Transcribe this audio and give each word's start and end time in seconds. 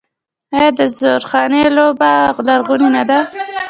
آیا 0.55 0.69
د 0.79 0.81
زورخانې 0.97 1.61
لوبه 1.77 2.11
لرغونې 2.47 2.89
نه 2.95 3.03
ده؟ 3.09 3.19